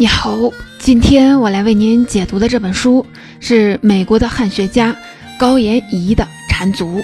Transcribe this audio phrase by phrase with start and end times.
[0.00, 0.38] 你好，
[0.78, 3.04] 今天我来为您解读的这本书
[3.40, 4.94] 是美国的汉学家
[5.36, 7.00] 高延颐的《缠足》，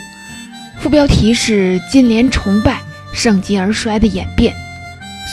[0.79, 2.81] 副标题是“金莲崇拜
[3.13, 4.55] 盛极而衰的演变”。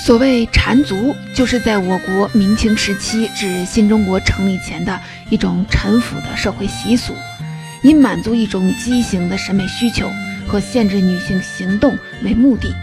[0.03, 4.99] 所谓缠足，就是在我国明清时期至新中国成立前的
[5.29, 7.13] 一种陈腐的社会习俗，
[7.83, 10.09] 以满足一种畸形的审美需求
[10.47, 12.73] 和限制女性行动为目的。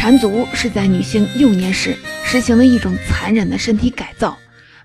[0.00, 4.34] 缠足是在女性幼年时实行的一种残忍的身体改造，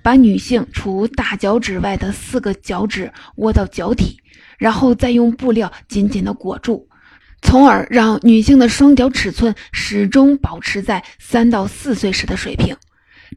[0.03, 4.19] 把女性除大脚趾外的四个脚趾窝到脚底，
[4.57, 6.89] 然后再用布料紧紧地裹住。
[7.41, 12.75] 从而让女性的双脚尺寸始终保持在三到四岁时的水平。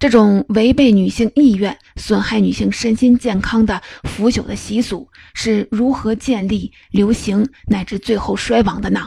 [0.00, 9.06] 这种违背女性意愿、损害女性身心健康的腐朽的习俗是如何建立、流行乃至最后衰亡的呢？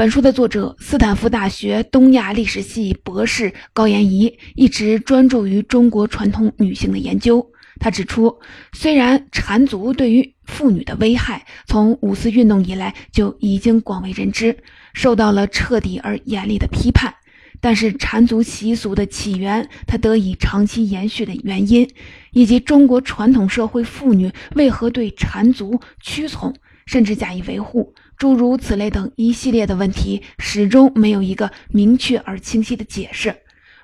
[0.00, 7.46] 本书的作者，斯坦福大学东亚历史系博士高延仪，一直专注于中国传统女性的研究。
[7.78, 8.34] 他指出，
[8.72, 14.56] 虽然缠足对于妇女的危害从五四运动以来就已经广为人知，
[14.94, 17.12] 受到了彻底而严厉的批判，
[17.60, 21.86] 但是缠足习俗的起源、它得以长期延续的原因，
[22.32, 26.54] 以及中国传统社会妇女为何对缠足屈从
[26.86, 33.34] 甚至加以维护，诸如此类等一系列的问题，始终没有一个明确而清晰的解释。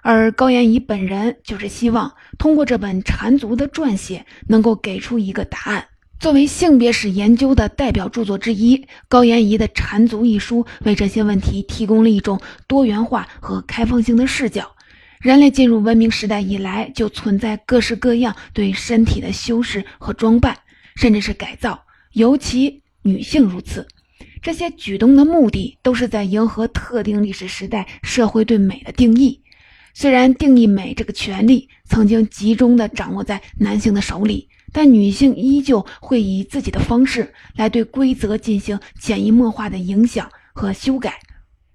[0.03, 5.87] 而高延怡本人就是希望通过这本缠足的撰写，能够给出一个答案。
[6.21, 14.71] 作为性别史研究的代表著作之一，高延怡的《缠足》一书为这些问题提供了一种多元化和开放性的视角。
[15.19, 20.59] 人类进入文明时代以来，就存在各式各样对身体的修饰和装扮，
[20.95, 23.89] 甚至是改造，尤其女性如此。
[24.47, 29.41] 这些举动的目的，都是在迎合特定历史时代社会对美的定义。
[29.93, 41.19] 虽然定义美这个权利曾经集中的掌握在男性的手里，但女性依旧会以自己的方式来对规则进行潜移默化的影响和修改。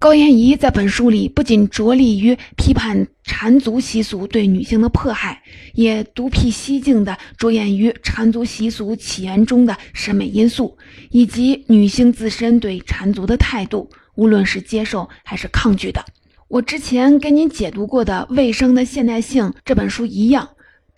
[0.02, 5.44] 高延颐在本书里不仅着力于批判缠足习俗对女性的迫害，
[5.76, 10.76] 也独辟蹊径地着眼于缠足习俗起源中的审美因素，
[11.12, 16.04] 以及女性自身对缠足的态度，无论是接受还是抗拒的。
[16.48, 20.50] 我之前跟您解读过的《卫生的现代性》这本书一样，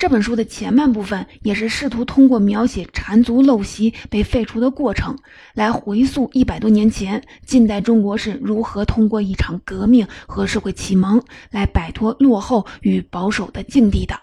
[0.03, 5.17] 这本书的前半部分也是试图通过描写缠足陋习被废除的过程，
[5.53, 14.19] 来回溯一百多年前近代中国是如何通过一场革命和社会启蒙来摆脱落后与保守的境地的。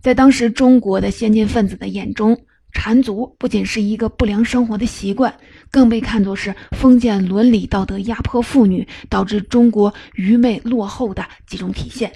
[0.00, 2.34] 在当时中国的先进分子的眼中，
[2.72, 5.34] 缠足不仅是一个不良生活的习惯，
[5.70, 12.10] 更被看作是封建伦理道德压迫妇女，导致中国愚昧落后的几种体现。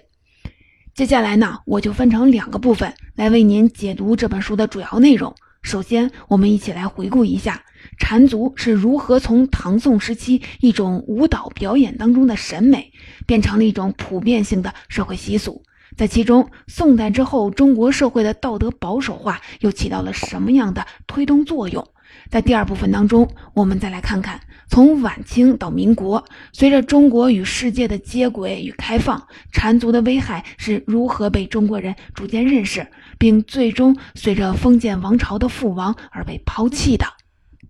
[0.96, 5.34] 接下来呢，我就分成两个部分来为您解读这本书的主要内容。
[5.60, 7.62] 首先，我们一起来回顾一下
[7.98, 12.90] 缠足是如何从唐宋时期一种舞蹈表演当中的审美，
[13.26, 15.62] 变成了一种普遍性的社会习俗。
[15.98, 21.86] 在其中，宋代之后，中国社会的道德保守化又起到了什么样的推动作用？
[22.30, 29.22] 在第二部分当中，我们再来看看，从晚清到民国，随着中国与世界的接轨与开放，
[29.52, 32.86] 缠足的危害是如何被中国人逐渐认识，
[33.18, 37.06] 并最终随着封建王朝的覆亡而被抛弃的？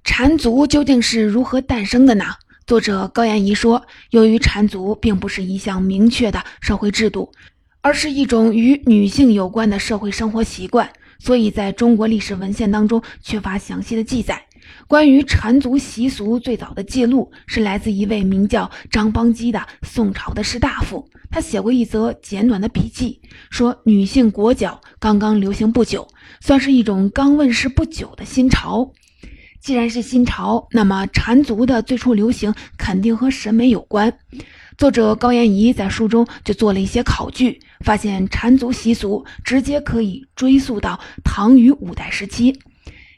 [0.04, 2.24] 缠足究竟是如何诞生的呢？
[2.66, 7.32] 作者高延颐说，由于缠足并不是一项明确的社会制度。
[7.82, 14.42] 而是一种与女性有关的社会生活习惯，所以在中国历史文献当中缺乏详细的记载。
[14.88, 26.08] 关于缠足习俗最早的记录是来自一位名叫张邦基的宋朝的士大夫，他写过一则简短的笔记，说女性裹脚刚刚流行不久，
[26.40, 28.92] 算是一种刚问世不久的新潮。
[29.60, 34.18] 既然是新潮，那么缠足的最初流行肯定和审美有关。
[34.76, 42.60] 作者高延颐在书中就做了一些考据，发现缠足习俗直接可以追溯到唐与五代时期，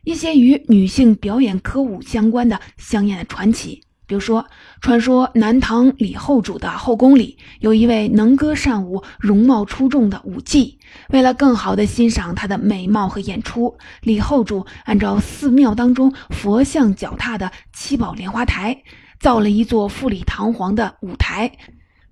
[0.05, 4.47] 一些与女性表演歌舞相关的香艳的传奇，比如说，
[4.81, 10.77] 传说南唐李后主的后宫里有一位能歌善舞、容貌出众的舞妓，
[11.09, 18.81] 为了更好地欣赏她的美貌和演出，李后主按照寺庙当中佛像脚踏的七宝莲花台。
[19.21, 21.51] 造了一座富丽堂皇的舞台，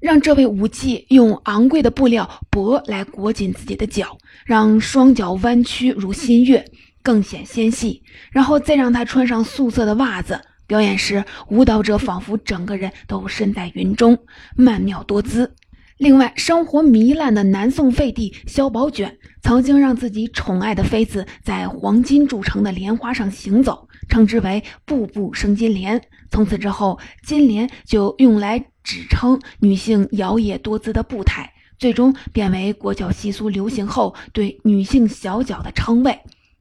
[0.01, 6.65] 让这位舞妓用昂贵的布料帛来裹紧自己的脚，让双脚弯曲如新月，
[7.03, 8.03] 更显纤细。
[8.31, 10.41] 然后再让她穿上素色的袜子。
[10.67, 14.19] 表演时，舞蹈者仿佛整个人都身在云中，
[14.57, 15.55] 曼妙多姿。
[15.97, 26.01] 另外，生活糜烂的南宋废帝萧宝卷曾经让自己宠爱的妃子在黄金铸成的莲花上行走，称之为“步步生金莲”。
[26.31, 36.19] 从此之后，金莲就用来指称女性摇曳多姿的步态，最终变为国脚习俗流行后对女性小脚的称谓。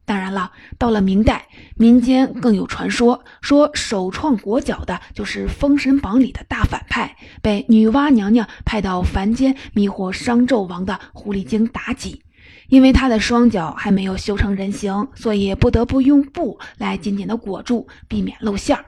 [0.08, 1.48] 当然了，到了明代，
[1.78, 12.22] 民间更有传说，说首创裹脚的就是《封神榜》里的大反派，被女娲娘娘派到凡间迷惑商纣王的狐狸精妲己。
[12.70, 18.86] 因为他的双脚还没有修成人形，所以不得不用布来紧紧的裹住，避免露馅儿。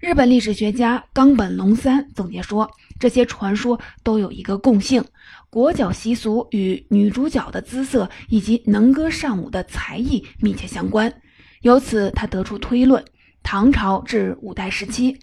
[0.00, 5.02] 日本历史学家冈本龙三总结说，这些传说都有一个共性。
[5.48, 11.10] 裹脚习俗与女主角的姿色以及能歌善舞的才艺密切相关，
[11.62, 13.02] 由此他得出推论：
[13.42, 15.16] 唐朝至五代时期，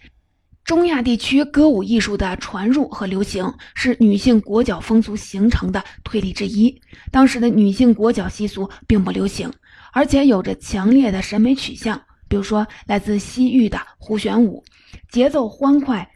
[0.64, 6.80] 中亚地区歌舞艺术的传入和流行是女性裹脚风俗形成的推力之一。
[7.10, 9.52] 当时的女性裹脚习俗并不流行，
[9.92, 14.62] 而且有着强烈的审美取向，比如说来自西域的胡旋舞，
[15.10, 16.08] 节奏欢快。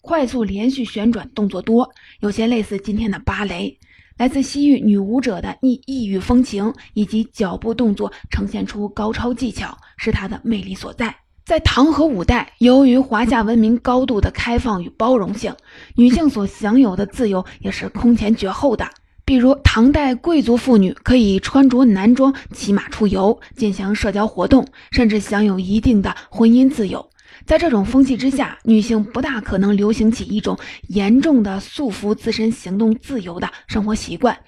[0.00, 1.90] 快速连续旋转动作多，
[2.20, 3.78] 有些类似今天的芭蕾。
[4.16, 11.14] 来自西域女舞者的异异域风情以及脚步动作呈现出高超技巧，是它的魅力所在。
[11.48, 15.50] 在唐和五代，由于华夏文明高度的开放与包容性，
[15.94, 18.86] 女性所享有的自由也是空前绝后的。
[19.24, 27.08] 比如，唐代贵族妇女可以穿着男装骑马出游，进行社交活动，甚至享有一定的婚姻自由。
[27.46, 30.58] 在这种风气之下，女性不大可能流行起一种
[30.88, 34.38] 严重的束缚自身行动自由的生活习惯。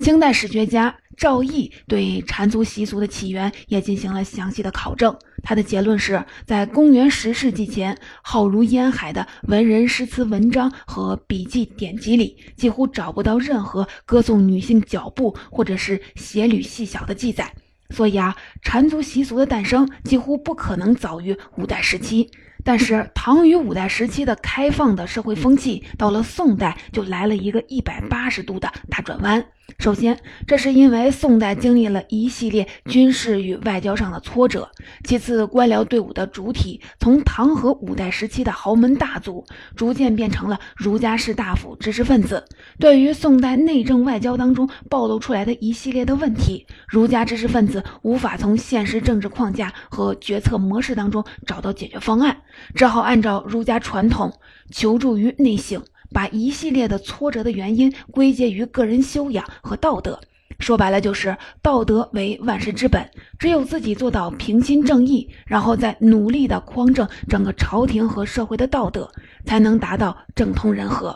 [0.00, 5.14] 清代史学家赵翼对缠足习俗的起源也进行了详细的考证。
[5.42, 17.52] 他的结论是在公元十世纪前，浩如烟海的文人诗词文章和笔记典籍里，几乎找不到任何歌颂女性脚步或者是鞋履细小的记载。
[17.90, 22.30] 所以啊，缠足习俗的诞生几乎不可能早于五代时期。
[22.64, 29.44] 但是，唐与五代时期的开放的社会风气，到了宋代就来了一个一百八十度的大转弯。
[29.78, 34.62] 首先，这是因为宋代经历了一系列军事与外交上的挫折；
[35.04, 39.44] 其次，官僚队伍的主体从唐和五代时期的豪门大族，
[39.76, 42.42] 逐渐变成了儒家士大夫、知识分子。
[42.78, 52.38] 对于宋代内政外交当中暴露出来的一系列的问题，儒家知识分子无法从现实政治框架和决策模式当中找到解决方案，
[52.74, 54.32] 只好按照儒家传统，
[54.70, 55.82] 求助于内省。
[56.10, 60.18] 把一系列的挫折的原因归结于个人修养和道德，
[60.58, 63.06] 说白了就是道德为万事之本，
[63.38, 69.12] 只有自己做到平心正义，然后再努力的匡正整个朝廷和社会的道德，
[69.44, 71.14] 才能达到政通人和。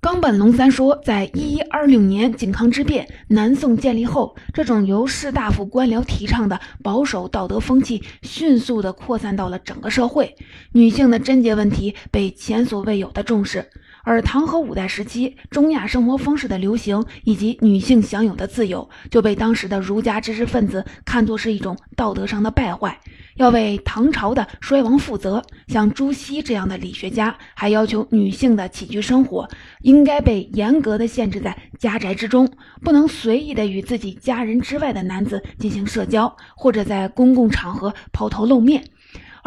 [0.00, 10.36] 冈本龙三说，在一一二六年靖康之变、南宋建立后，这种由士大夫官僚提倡的保守道德风气迅速地扩散到了整个社会，
[10.70, 13.68] 女性的贞洁问题被前所未有的重视。
[14.04, 22.98] 而唐和五代时期，中亚生活方式的流行以及女性享有的自由，就被当时的儒家知识分子看作是一种道德上的败坏，
[23.36, 25.44] 要为唐朝的衰亡负责。
[25.66, 29.48] 像朱熹这样的理学家，还要求女性的起居生活
[29.82, 32.48] 应该被严格的限制在家宅之中，
[32.82, 38.82] 不能随意的与自己家人之外的男子进行社交，或者在公共场合抛头露面。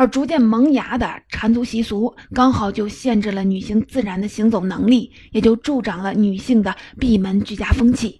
[0.02, 8.20] 而逐渐萌芽的缠足习俗，刚好就限制了女性自然的行走能力，也就助长了女性的闭门居家风气。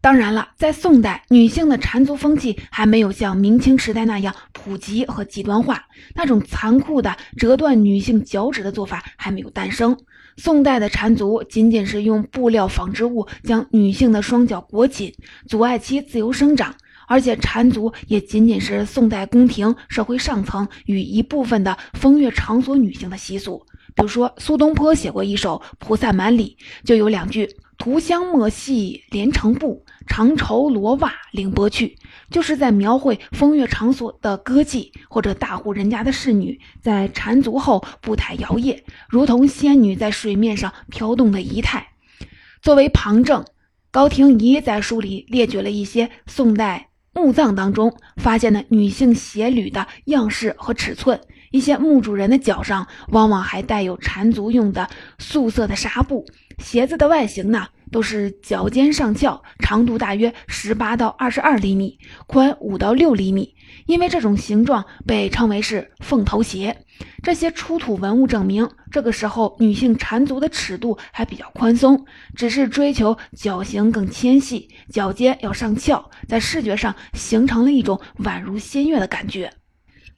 [0.00, 9.94] 当然了，在宋代，女性的缠足风气还没有像明清时代那样普及和极端化，那种残酷的折断女性脚趾的做法还没有诞生。
[10.38, 15.12] 宋代的缠足仅仅是用布料纺织物将女性的双脚裹紧，
[15.46, 16.74] 阻碍其自由生长。
[17.12, 23.66] 而且缠足也仅仅是宋代宫廷社会上层与一部分的风月场所女性的习俗。
[23.94, 31.98] 比如说，苏东坡写过一首《菩萨蛮》里就有两句：“涂香墨戏连成布，长绸罗袜凌波去。”
[32.32, 38.78] 就是在描绘风月场所的歌妓或者大户人家的侍女在缠足后步态摇曳，
[39.10, 41.88] 如同仙女在水面上飘动的仪态。
[42.62, 43.44] 作为旁证，
[43.90, 46.88] 高廷仪在书里列举了一些宋代。
[47.14, 54.88] 墓葬当中发现的女性鞋履的样式和尺寸，一些墓主人的脚上往往还带有缠足用的
[55.18, 56.24] 素色的纱布，
[56.58, 63.54] 鞋子的外形呢都是脚尖上翘，长度大约十八到二十二厘米，宽五到六厘米。
[63.86, 66.84] 因为这种形状被称为是凤头鞋。
[67.22, 72.04] 这些出土文物证明，这个时候女性缠足的尺度还比较宽松，
[72.36, 79.52] 只是追求脚型更纤细，脚尖要上翘，在视觉上形成了一种宛如仙乐的感觉。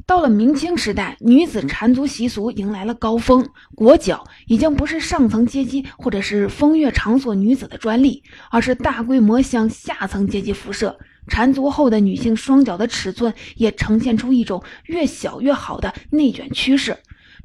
[0.06, 10.98] 到了明清时代，女子缠足习俗迎来了高峰，裹脚已经不是上层阶级或者是风月场所女子的专利，而是大规模向下层阶级辐射。
[11.26, 16.96] 缠足后的女性双脚的尺寸也呈现出一种越小越好的内卷趋势。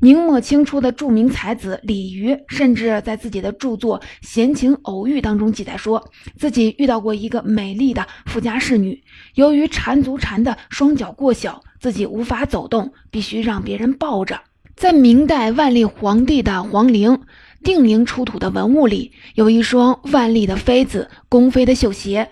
[0.01, 9.03] 明末清初的著名才子李渔，甚至在自己的著作《闲情偶遇》当中记载，说自己遇到过一个美丽的富家侍女，
[9.36, 14.39] 由于缠足缠的双脚过小，自己无法走动，必须让别人抱着。
[14.74, 17.19] 在明代万历皇帝的皇陵
[17.62, 22.29] 定陵出土的文物里，有一双万历的妃子宫妃的绣鞋。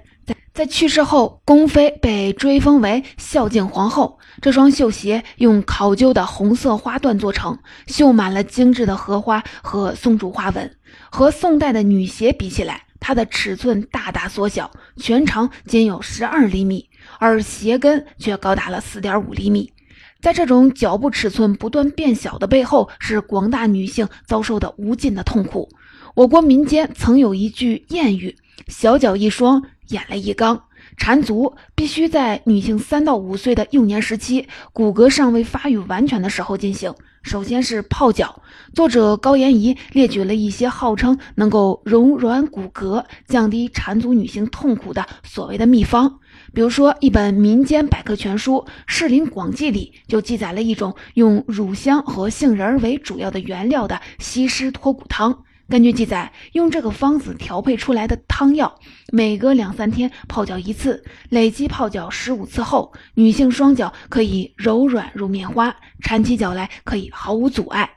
[0.53, 4.17] 在去世后，宫妃被追封为孝敬皇后。
[4.41, 10.75] 这双绣鞋用考究的红色花缎做成，绣满了精致的荷花和松竹花纹。
[11.12, 19.72] 和宋代的女鞋比起来，它的尺寸大大缩小，全长仅有十二厘米，而鞋跟却高达了四点五厘米。
[20.19, 25.69] 在这种脚部尺寸不断变小的背后，是广大女性遭受的无尽的痛苦。
[26.15, 28.36] 我国民间曾有一句谚语
[28.67, 30.63] ：“小脚一双。”眼泪一缸，
[30.98, 36.94] 缠足必须在女性三到五岁的幼年时期，骨骼尚未发育完全的时候进行。
[37.24, 38.41] 首先是泡脚。
[38.74, 46.20] 作者高延仪列举了一些号称能够柔软骨骼、降低缠足女性痛苦的所谓的秘方。
[46.53, 55.44] 比如说，一本民间百科全书《士林广记》里就记载了一种用乳香和杏仁为主要的原料的西施脱骨汤。
[55.70, 58.80] 根据记载，用这个方子调配出来的汤药，
[59.12, 67.90] 每隔两三天泡脚一次，累计泡脚十五次后，女性双脚可以柔软如棉花，缠起脚来可以毫无阻碍。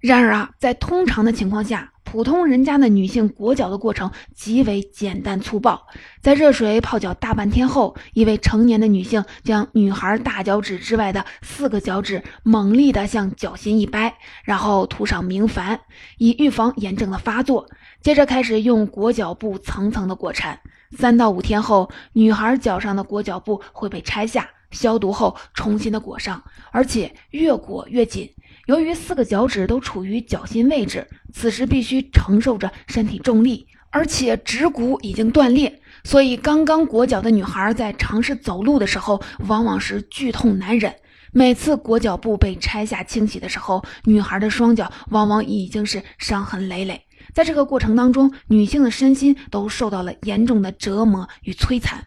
[0.00, 5.86] 然而啊，在通常的情况下，普通人家的女性裹脚的过程极为简单粗暴，
[6.22, 15.78] 在热水泡脚大半天后，一位成年的女性将女孩大脚趾之外的四个脚趾猛力地向脚心一掰，然后涂上明矾，
[16.16, 17.68] 以预防炎症的发作。
[18.00, 20.58] 接着开始用裹脚布层层的裹缠。
[20.96, 28.32] 三到五天后，女孩脚上的裹脚布会被拆下，消毒后重新的裹上，而且越裹越紧。
[28.68, 40.94] 由于四个脚趾都处于脚心位置，此时必须承受着身体重力，而且指骨已经断裂，所以刚刚裹脚的女孩在尝试走路的时候，往往是剧痛难忍。
[41.32, 47.00] 每次裹脚布被拆下清洗的时候，女孩的双脚往往已经是伤痕累累。
[47.32, 52.06] 在这个过程当中，女性的身心都受到了严重的折磨与摧残。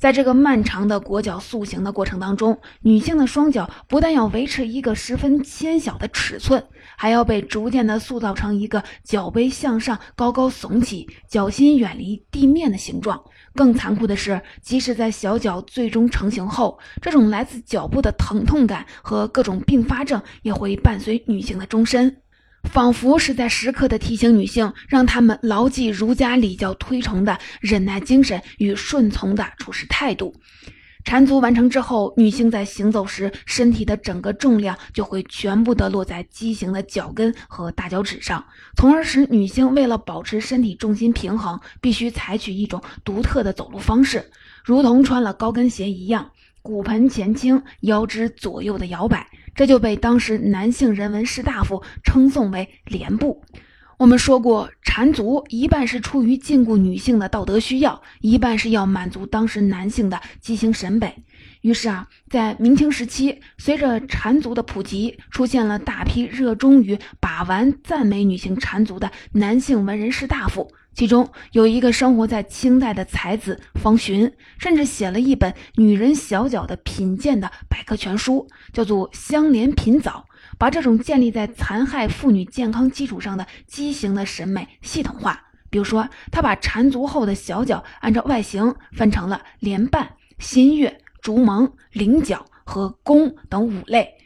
[0.00, 6.64] 在这个漫长的裹脚塑形的过程当中，女性的双脚不但要维持一个十分纤小的尺寸，
[6.96, 13.22] 还要被逐渐的塑造成一个脚背向上、高高耸起、脚心远离地面的形状。
[13.54, 22.22] 更残酷的是，即使在小脚最终成型后，这种来自脚部的疼痛感和各种并发症也会伴随女性的终身。
[22.64, 30.34] 仿佛是在时刻的提醒女性，让她们牢记儒家礼教推崇的忍耐精神与顺从的处事态度。
[31.02, 38.44] 缠足完成之后，女性在行走时，身体的整个重量就会全部的落在畸形的脚跟和大脚趾上，
[38.76, 44.30] 从而使女性为了保持身体重心平衡，必须采取一种独特的走路方式，
[44.62, 49.26] 如同穿了高跟鞋一样，骨盆前倾，腰肢左右的摇摆。
[49.54, 53.42] 这就被当时男性人文士大夫称颂为“连步”。
[53.98, 61.22] 我们说过，缠足一半是出于禁锢女性的道德需要，一半是要满足当时男性的畸形审美。
[61.60, 70.72] 于是啊，在明清时期，随着缠足的普及，出现了大批热衷于把玩、赞美女性缠足的男性文人士大夫。
[70.92, 80.26] 其中有一个生活在清代的才子方寻，甚至写了一本女人小脚的品鉴的百科全书，叫做《香莲品藻》，
[80.58, 85.42] 把这种建立在残害妇女健康基础上的畸形的审美系统化。
[85.70, 94.16] 比如说，他把缠足后的小脚按照外形分成了莲瓣、新月、竹芒、菱角和弓等五类。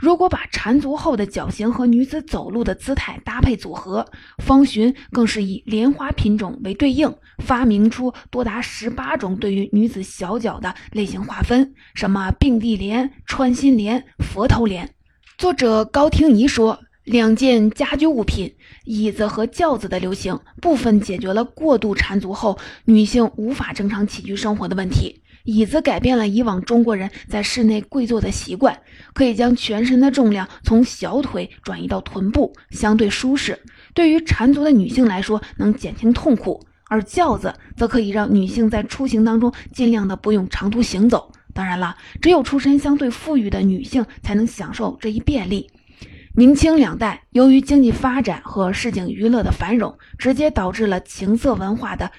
[0.00, 4.06] 如果把缠足后的脚型和女子走路的姿态搭配组合，
[4.38, 7.14] 方寻更是以莲花品种为对应，
[7.44, 14.88] 发明出多达十八种对于女子小脚的类型划分，什么并蒂莲、穿心莲、佛头莲。
[15.36, 18.54] 作者高听仪说，两件家居物品
[18.86, 25.20] 椅子和轿子的流行，部分解决了过度缠足后女性无法正常起居生活的问题。
[25.44, 28.80] 椅子改变了以往中国人在室内跪坐的习惯，
[29.14, 33.58] 可以将全身的重量从小腿转移到臀部，相对舒适。
[33.94, 36.64] 对于缠足的女性来说，能减轻痛苦。
[36.88, 41.30] 而轿子则可以让女性在出行当中尽量的不用长途行走。
[41.54, 45.70] 当然了，只有出身相对富裕的女性才能享受这一便利。
[46.34, 52.10] 明清两代，由于经济发展和市井娱乐的繁荣，直接导致了情色文化的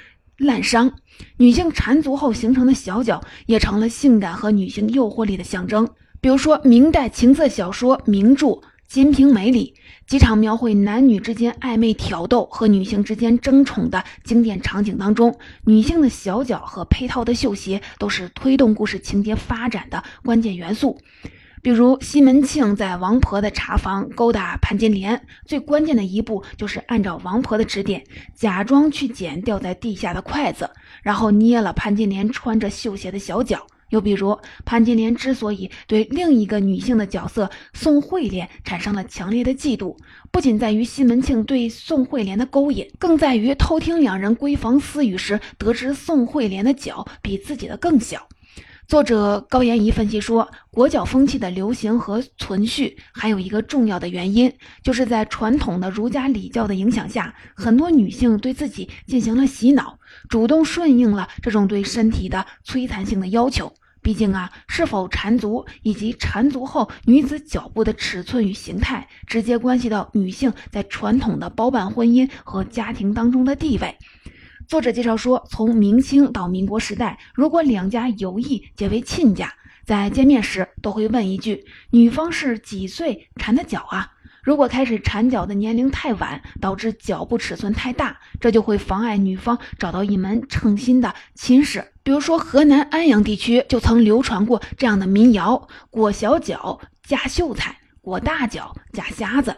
[0.42, 0.92] 滥觞。
[1.38, 5.88] 女性缠足后形成的小脚，也成了性感和女性诱惑力的象征。
[6.20, 8.48] 比如说，明代情色小说名著
[8.88, 9.74] 《金瓶梅》里。
[10.08, 15.34] 几场描绘男女之间暧昧挑逗和女性之间争宠的经典场景当中，
[15.64, 21.00] 女性的小脚和配套的绣鞋都是推动故事情节发展的关键元素。
[21.62, 28.04] 比如西门庆在王婆的茶房勾搭潘金莲，最关键的一步就是按照王婆的指点，
[28.34, 30.70] 假装去捡掉在地下的筷子，
[31.04, 33.66] 然后捏了潘金莲穿着绣鞋的小脚。
[33.90, 39.98] 又比如，潘金莲之所以对另一个女性的角色宋惠莲产生了强烈的嫉妒，
[40.32, 48.26] 不仅在于西门庆对宋惠莲的勾引，更在于偷听两人闺房私语时得知宋惠莲的脚比自己的更小。
[48.92, 54.52] 作者高延仪分析说，裹脚风气的流行和存续，还有一个重要的原因，
[54.84, 63.72] 就是在传统的儒家礼教的影响下，很多女性对自己进行了洗脑，主动顺应了这种对身体的摧残性的要求。
[64.02, 73.96] 毕竟啊，是否缠足以及缠足后女子脚部的尺寸与形态，直接关系到女性在传统的包办婚姻和家庭当中的地位。
[74.72, 84.10] 作者介绍说，从明清到民国时代，如果两家有意结为亲家，在见面时都会问一句：“女方是几岁缠的脚啊？”
[84.42, 91.92] 如果开始缠脚的年龄太晚，导致脚部尺寸太大，这就会妨碍女方找到一门称心的亲事。
[92.02, 99.54] 比如说，河南安阳地区就曾流传过这样的民谣：“裹小脚加秀才，裹大脚加瞎子。”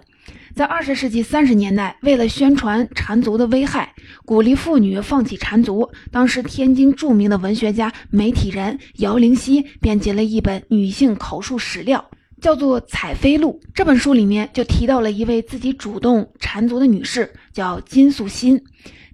[0.55, 3.93] 在二十世纪三十年代，为了宣传缠足的危害，
[4.25, 12.09] 鼓励妇女放弃缠足，当时天津著名的文学家、媒体人姚灵溪编辑了一本女性口述史料。
[12.41, 18.61] 叫做《采妃录》这本书里面就提到了一位自己主动缠足的女士，叫金素心。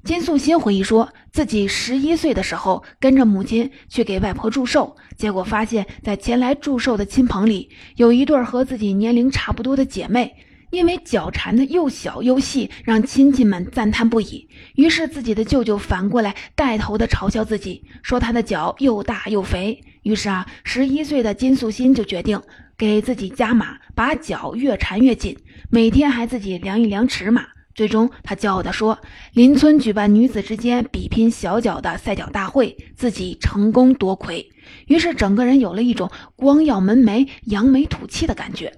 [0.03, 10.33] 金素心回忆说，自己十一岁的时候跟着母亲去给外婆祝寿，结果发现，在前来祝寿的亲朋里，有一对和自己年龄差不多的姐妹，
[10.71, 14.47] 因为脚缠的又小又细，让亲戚们赞叹不已。
[14.75, 19.81] 于是自己的舅舅反过来带头的嘲笑自己，说他的脚又大又肥。
[20.03, 22.41] 于是啊，十一岁的金素心就决定。
[22.77, 25.37] 给自己加码，把脚越缠越紧，
[25.69, 27.45] 每天还自己量一量尺码。
[27.75, 28.97] 最终，他骄傲地说
[29.35, 34.49] ：“邻村举办女子之间比拼小脚的赛脚大会，自己成功夺魁。”
[34.87, 38.71] 于是，整个人有了一种光耀门楣、扬眉吐气的感觉。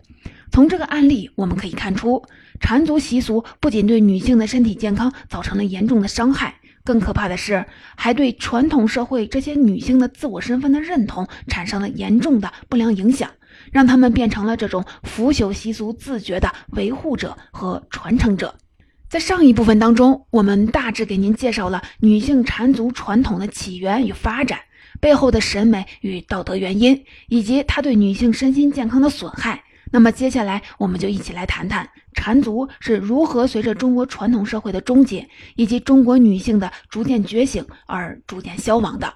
[0.51, 2.23] 从这个案例，我们可以看出，
[2.59, 13.29] 缠足习俗不仅对女性的身体健康造成了严重的伤害，更可怕的是，还对传统社会这些女性的自我身份的认同产生了严重的不良影响。
[13.71, 18.55] 让他们变成了这种腐朽习俗自觉的维护者和传承者。
[19.09, 24.59] 在上一部分当中，我们大致给您介绍了女性缠足传统的起源与发展，
[24.99, 29.63] 背后的审美与道德原因，以及它对女性身心健康的损害。
[29.91, 39.13] 那么接下来，我们就一起来谈谈缠足是如何随着中国传统社会的终结，以及中国女性的逐渐觉醒而逐渐消亡的。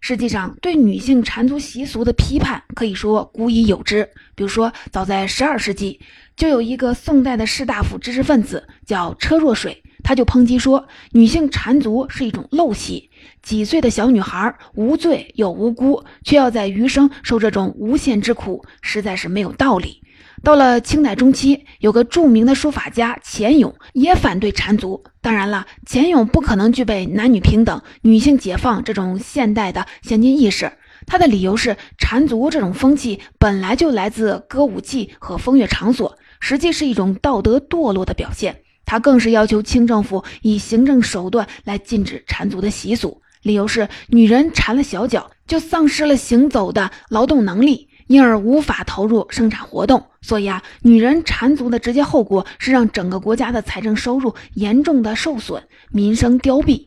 [0.00, 4.06] 实际上，对女性缠足习俗的批判可以说古已有之。
[4.34, 5.98] 比如说，早在十二世纪，
[6.36, 13.10] 就有一个宋代的士大夫知识分子叫车若水，他就抨击说，女性缠足是一种陋习，
[13.42, 20.02] 几岁的小女孩无罪又无辜，却要在余生受这种无限之苦，实在是没有道理。
[20.42, 25.02] 到了清代中期，有个著名的书法家钱俑也反对缠足。
[25.22, 30.70] 当然了，钱俑不可能具备男女平等、女性解放这种现代的先进意识。
[31.06, 38.63] 他的理由是，缠足这种风气本来就来自歌舞伎和风月场所，实际是一种道德堕落的表现。
[38.84, 47.88] 他更是要求清政府以行政手段来禁止缠足的习俗，理由是女人缠了小脚就丧失了行走的劳动能力。
[48.06, 56.86] 因而无法投入生产活动，所以啊，女人缠足的直接后果是让整个国家的财政收入严重的受损，民生凋敝。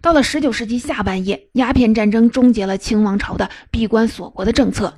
[0.00, 4.96] 到了十九世纪下半叶，鸦片战争终结了清王朝的闭关锁国的政策，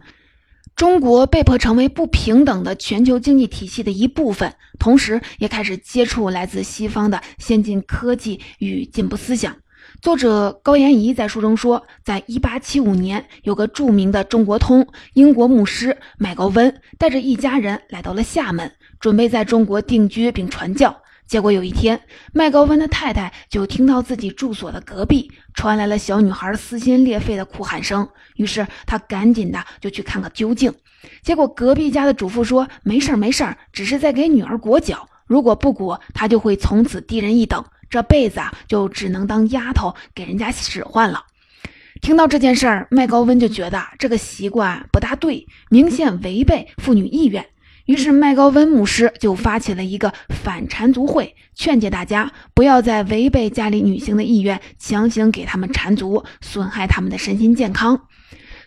[0.77, 9.57] 中国被迫成为不平等的全球经济体系的一部分，同时也开始接触来自西方的先进科技与进步思想。
[10.03, 21.04] 作者高延颐在书中说，在1875年，有个著名的中国通英国牧师麦高温带着一家人来到了厦门，准备在中国定居并传教。
[21.27, 22.01] 结果有一天，
[22.33, 30.73] 麦高温的太太就听到自己住所的隔壁传来了小女孩撕心裂肺的哭喊声，于是她赶紧的就去看个究竟。
[31.23, 41.25] 结果隔壁家的主妇说：“没事儿，没事儿，只是在给女儿裹脚，如果不裹，她就会从此低人一等，这辈子啊就只能当丫头给人家使唤了。”
[42.03, 47.47] 听到这件事儿，麦高温就觉得这个习惯不大对，明显违背妇女意愿。
[47.87, 58.09] 于是，麦高温牧师就发起了一个反缠足会，劝诫大家不要再违背家里女性的意愿，强行给他们缠足，损害他们的身心健康。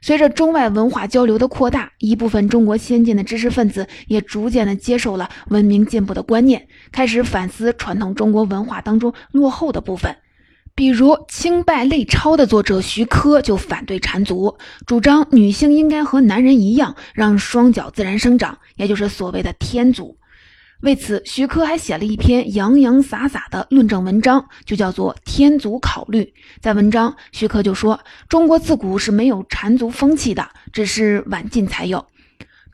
[0.01, 10.15] 随着中外文化交流的扩大，一部分中国先进的知识分子也逐渐的接受了文明进步的观念，开始反思传统中国文化当中落后的部分。
[10.77, 20.15] 比如《清败类钞》的作者徐珂就反对缠足，主张女性应该和男人一样，让双脚自然生长，也就是所谓的天足。
[20.81, 26.21] 为此，徐珂还写了一篇洋洋洒洒的论证文章，就叫做《天足考虑》。
[26.61, 32.05] 在文章，徐珂就说，中国自古是没有缠足风气的，只是晚近才有。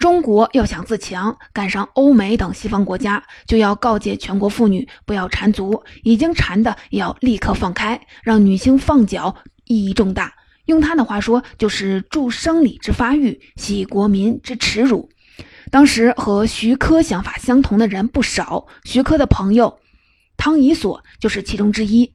[0.03, 10.33] 中国要想自强，赶上欧美等西方国家，就要告诫全国妇女不要缠足，已经缠的也要立刻放开，让女性放脚意义重大。
[10.65, 15.09] 用他的话说，就是助生理之发育，洗国民之耻辱。
[15.71, 19.79] 当时和徐科想法相同的人不少，徐科的朋友
[20.35, 22.11] 汤以所就是其中之一。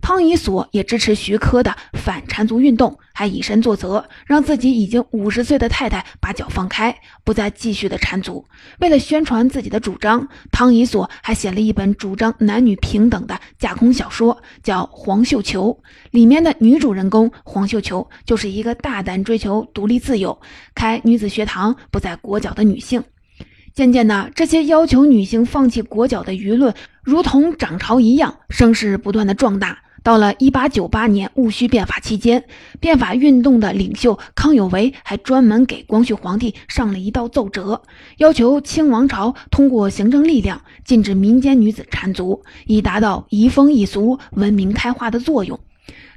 [0.00, 8.44] 汤以所也支持徐科的反缠足运动，还以身作则，让自己已经五十岁的太太把脚放开，不再继续的缠足。
[8.80, 15.78] 为了宣传自己的主张，汤以所还写了一本主张男女平等的架空小说，叫《黄绣球》。
[16.10, 20.40] 里面的女主人公黄绣球就是一个大胆追求独立自由、
[20.74, 23.04] 开女子学堂、不再裹脚的女性。
[23.72, 29.78] 渐渐的，这些要求女性放弃裹脚的舆论，如同涨潮一样，声势不断的壮大。
[30.02, 32.44] 到了一八九八年戊戌变法期间，
[32.80, 37.82] 变法运动的领袖康有为还专门给光绪皇帝上了一道奏折，
[38.16, 45.60] 要求清王朝通过行政力量禁止民间女子缠足，以达到移风易俗、文明开化的作用。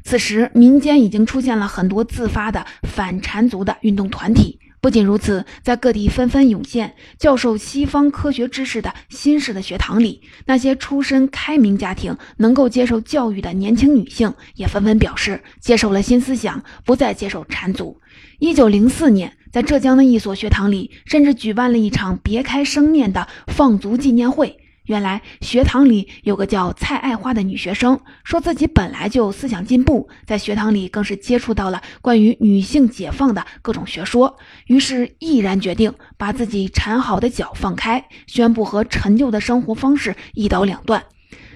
[0.06, 4.60] 此时，民间已经出现了很多自发的反缠足的运动团体。
[4.84, 18.02] 不仅如此，在各地纷纷涌现教授西方科学知识的新式的学堂里，那些出身开明家庭、能够接受教育的年轻女性也纷纷表示接受了新思想，不再接受缠足。
[18.40, 24.60] 一九零四年，在浙江的一所学堂里，甚至举办了一场别开生面的放足纪念会。
[24.86, 41.04] 原来学堂里有个叫蔡爱花的女学生，说自己本来就思想进步，在学堂里更是接触到了关于女性解放的各种学说，于是毅然决定把自己缠好的脚放开，宣布和陈旧的生活方式一刀两断。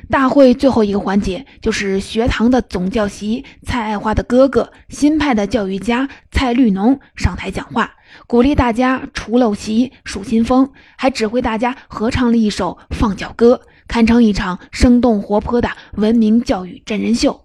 [0.09, 7.91] 大会最后一个环节就是学堂的总教习蔡爱花的哥哥，新派的教育家蔡绿农上台讲话。
[8.25, 17.43] 鼓励大家除陋习、树新风，还指挥大家合唱了一首放脚歌，堪称一场生动活泼的文明教育真人秀。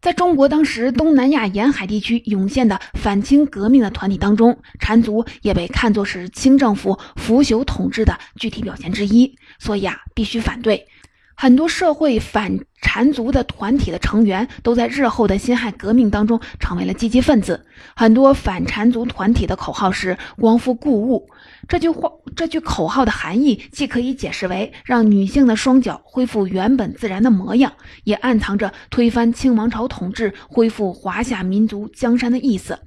[0.00, 10.86] 在中国当时东南亚沿海地区涌现的反清革命的团体当中，缠足也被看作是清政府腐朽统治的具体表现之一，所以啊，必须反对。
[11.38, 17.66] 很多社会反缠足的团体的成员都在日后的辛亥革命当中成为了积极分子。
[17.94, 21.28] 很多反缠足团体的口号是“光复故物”。
[21.68, 27.70] 这句话，这句口号的含义既可以解释为让女性的双脚恢复原本自然的模样，
[28.04, 32.78] 也暗藏着推翻清王朝统治、恢复华夏民族江山的意思。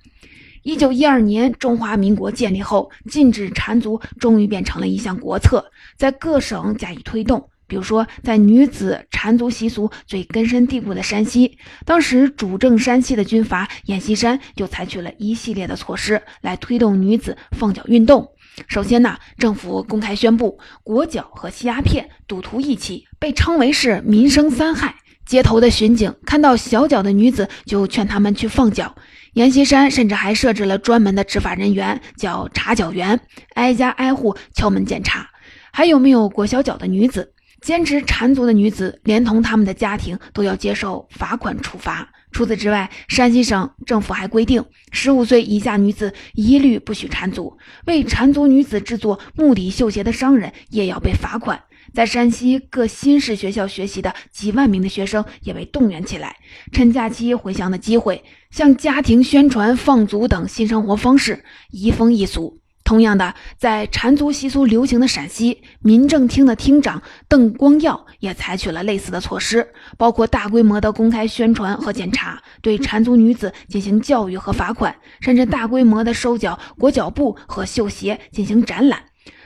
[0.64, 5.64] 一九一二年，中华民国建立后，禁止缠足终于变成了一项国策，
[5.98, 7.48] 在各省加以推动。
[7.70, 18.28] 比如说，在女子缠足习俗最根深蒂固的山西，当时主政山西的军阀阎锡山就采取了一系列的措施来推动女子放脚运动。
[18.68, 24.96] 首先呢，政府公开宣布，裹脚和吸鸦片、赌徒一起，被称为是民生三害。
[25.26, 28.96] 街头的巡警看到小脚的女子，就劝他们去放脚。
[29.34, 33.20] 阎锡山甚至还设置了专门的执法人员，叫查脚员，
[33.54, 35.30] 挨家挨户敲门检查，
[35.72, 37.32] 还有没有裹小脚的女子。
[37.62, 42.10] 坚持缠足的女子，连同他们的家庭都要接受罚款处罚。
[42.32, 51.64] 除此之外，山西省政府还规定，十五岁以下女子一律不许缠足，为缠足女子制作目的绣鞋的商人也要被罚款。
[51.92, 56.36] 在山西各新式学校学习的几万名的学生也被动员起来，
[56.72, 62.60] 趁假期回乡的机会，向家庭宣传放足等新生活方式，移风易俗。
[62.90, 79.04] 同样的，在缠足习俗流行的陕西，民政厅的厅长邓光耀也采取了类似的措施，包括大规模的公开宣传和检查， 对缠足女子进行教育和罚款，甚至大规模的收缴裹脚布和绣鞋进行展览。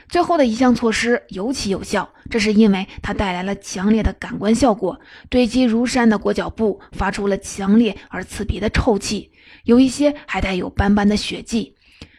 [0.08, 4.98] 最后的一项措施尤其有效，这是因为它带来了强烈的感官效果。
[5.28, 9.32] 堆积如山的裹脚布发出了强烈而刺鼻的臭气，
[9.64, 11.73] 有一些还带有斑斑的血迹。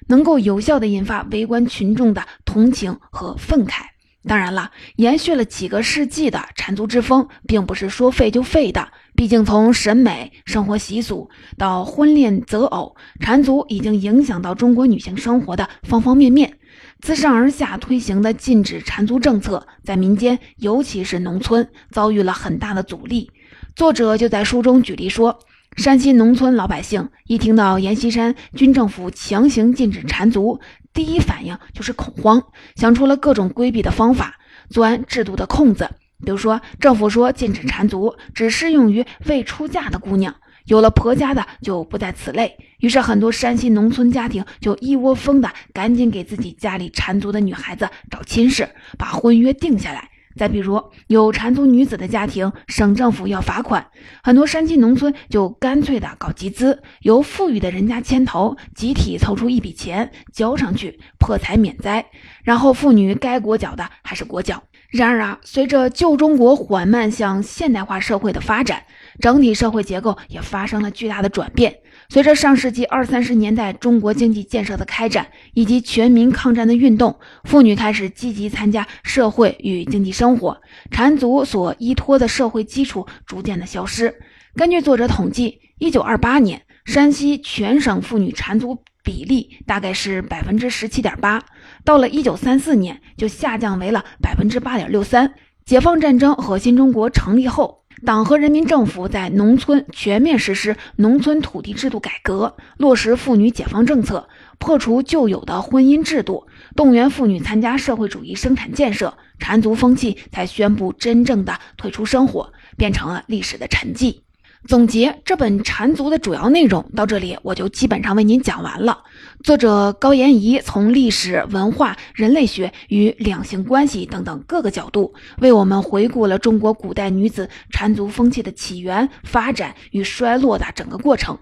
[0.08, 3.84] 能够有效地引发围观群众的同情和愤慨。
[4.28, 8.88] 当然了，延续了几个世纪的缠足之风，并不是说废就废的。
[9.16, 16.58] 毕竟，从审美、生活习俗到婚恋择偶，缠足已经影响到中国女性生活的方方面面。
[17.02, 23.30] 自上而下推行的禁止缠足政策，在民间，尤其是农村，遭遇了很大的阻力。
[23.76, 25.38] 作者就在书中举例说。
[25.76, 30.62] 山西农村老百姓一听到阎锡山军政府强行禁止缠足，
[30.94, 32.42] 第一反应就是恐慌，
[32.76, 34.36] 想出了各种规避的方法，
[34.70, 35.90] 钻制度的空子。
[36.26, 40.34] 比如说，政府说禁止缠足只适用于未出嫁的姑娘，
[40.64, 42.58] 有了婆家的就不在此类。
[42.80, 50.10] 于是，很多山西农村家庭就一窝蜂的赶紧给自己家里缠足的女孩子找亲事，把婚约定下来。
[50.38, 53.88] 再比如，有缠足女子的家庭，省政府要罚款，
[54.22, 62.06] 很多山西农村就干脆的搞集资，由富裕的人家牵头，集体凑出一笔钱交上去，破财免灾。
[62.44, 64.62] 然后妇女该裹脚的还是裹脚。
[64.90, 68.84] 然而啊，随着旧中国缓慢向现代化社会的发展，
[69.20, 71.76] 整体社会结构也发生了巨大的转变。
[72.10, 84.14] 随着上世纪二三十年代中国经济建设的开展，以及全民抗战的运动，妇女开始积极参加社会与经济生活，缠足所依托的社会基础逐渐的消失。
[84.56, 91.44] 根据作者统计，一九二八年，山西全省妇女缠足比例大概是百分之十七点八，
[91.84, 95.34] 到了一九三四年就下降为了百分之八点六三。
[95.66, 97.85] 解放战争和新中国成立后。
[98.06, 114.25] 党和人民政府在农村全面实施农村土地制度改革，落实妇女解放政策，破除旧有的婚姻制度，动员妇女参加社会主义生产建设，缠足风气才宣布真正的退出生活，变成了历史的沉寂。
[114.68, 119.04] 总结这本缠足的主要内容，到这里我就基本上为您讲完了。
[119.44, 131.38] 作者高延仪从历史文化、人类学与两性关系等等各个角度，为我们回顾了中国古代女子缠足风气的起源、发展与衰落的整个过程。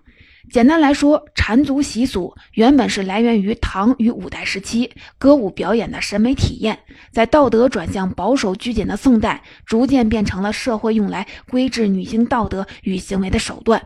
[0.51, 6.77] 简单来说，缠足习俗原本是来源于唐与五代时期歌舞表演的审美体验，
[7.11, 13.79] 在道德转向保守拘谨的宋代，逐渐变成了社会用来规制女性道德与行为的手段；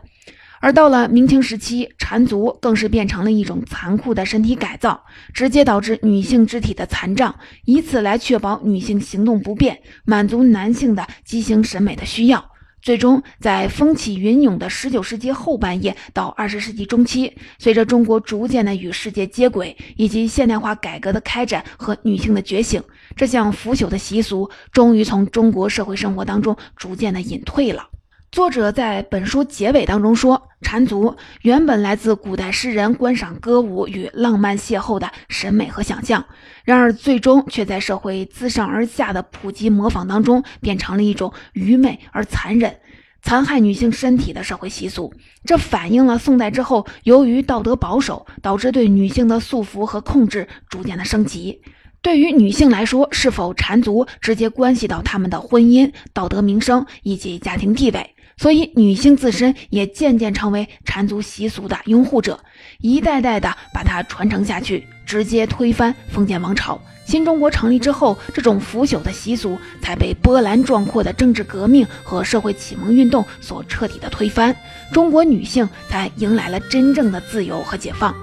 [0.59, 7.33] 而到了明清时期，缠足更是变成了一种残酷的身体改造，直接导致女性肢体的残障，
[7.65, 12.56] 以此来确保女性行动不便，满足男性的畸形审美的需要。
[12.81, 22.81] 最终，在风起云涌的19世纪后半叶到20世纪中期，随着中国逐渐的与世界接轨，以及现代化改革的开展和女性的觉醒，
[23.15, 27.89] 这项腐朽的习俗终于从中国社会生活当中逐渐的隐退了。
[28.29, 36.25] 作者在本书结尾当中说，缠足原本来自古代诗人观赏歌舞与浪漫邂逅的审美和想象，
[36.65, 42.77] 然而最终却在社会自上而下的普及模仿当中，变成了一种愚昧而残忍、
[43.21, 45.13] 残害女性身体的社会习俗。
[45.45, 51.61] 这反映了宋代之后，由于道德保守，导致对女性的束缚和控制逐渐的升级。
[52.01, 58.13] 对于女性来说，是否缠足，直接关系到她们的婚姻、道德名声以及家庭地位。
[58.37, 62.39] 所以，女性自身也渐渐成为缠足习俗的拥护者，
[62.79, 66.79] 一代代的把它传承下去，直接推翻封建王朝。
[67.03, 74.55] 新中国成立之后，这种腐朽的习俗才被波澜壮阔的政治革命和社会启蒙运动所彻底的推翻，
[74.91, 78.13] 中国女性才迎来了真正的自由和解放。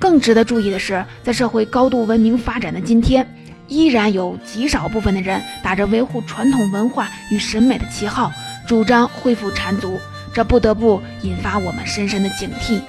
[0.00, 3.24] 更值得注意的是，在社会高度文明发展的今天，
[3.68, 8.32] 依然有极少部分的人打着维护传统文化与审美的旗号。
[8.66, 9.98] 主张恢复缠足，
[10.32, 12.80] 这不得不引发我们深深的警惕。